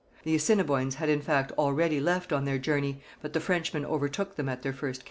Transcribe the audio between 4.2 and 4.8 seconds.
them at their